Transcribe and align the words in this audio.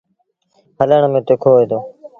هلڻ 0.79 1.01
ميݩ 1.13 1.25
تکو 1.27 1.49
هوئي 1.53 1.65
دو۔ 1.69 1.79